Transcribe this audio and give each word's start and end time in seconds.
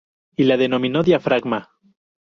Y 0.35 0.45
la 0.45 0.57
denominó 0.57 1.03
diafragma. 1.03 1.69